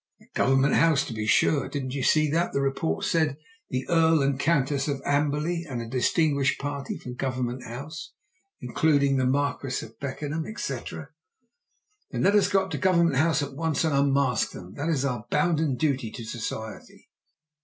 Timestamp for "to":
1.05-1.13, 12.67-12.79, 16.13-16.23